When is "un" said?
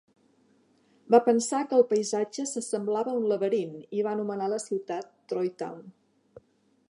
3.21-3.29